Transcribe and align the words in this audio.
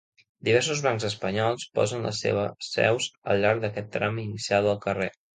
Diversos 0.47 0.79
bancs 0.85 1.03
espanyols 1.09 1.65
posen 1.79 2.07
les 2.07 2.21
seves 2.25 2.69
seus 2.77 3.09
al 3.33 3.43
llarg 3.43 3.61
d'aquest 3.65 3.91
tram 3.97 4.17
inicial 4.23 4.67
del 4.71 4.81
carrer. 4.87 5.09